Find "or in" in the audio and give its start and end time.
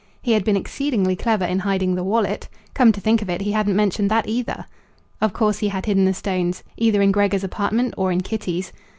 7.97-8.21